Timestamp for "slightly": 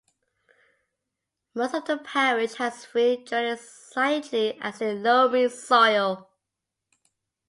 3.57-4.57